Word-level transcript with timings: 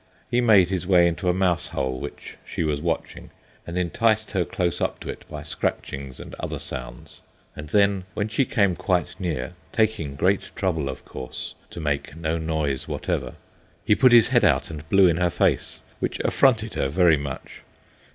He 0.31 0.41
made 0.41 0.69
his 0.69 0.87
way 0.87 1.07
into 1.07 1.29
a 1.29 1.33
mouse 1.35 1.67
hole 1.67 1.99
which 1.99 2.35
she 2.43 2.63
was 2.63 2.81
watching, 2.81 3.29
and 3.67 3.77
enticed 3.77 4.31
her 4.31 4.43
close 4.43 4.81
up 4.81 4.99
to 5.01 5.09
it 5.11 5.25
by 5.29 5.43
scratchings 5.43 6.19
and 6.19 6.33
other 6.39 6.57
sounds, 6.57 7.21
and 7.55 7.69
then, 7.69 8.05
when 8.15 8.27
she 8.27 8.43
came 8.43 8.75
quite 8.75 9.13
near 9.19 9.53
(taking 9.71 10.15
great 10.15 10.49
trouble, 10.55 10.89
of 10.89 11.05
course, 11.05 11.53
to 11.69 11.79
make 11.79 12.15
no 12.15 12.39
noise 12.39 12.87
whatever), 12.87 13.35
he 13.85 13.93
put 13.93 14.11
his 14.11 14.29
head 14.29 14.43
out 14.43 14.71
and 14.71 14.89
blew 14.89 15.07
in 15.07 15.17
her 15.17 15.29
face, 15.29 15.83
which 15.99 16.19
affronted 16.21 16.73
her 16.73 16.89
very 16.89 17.15
much. 17.17 17.61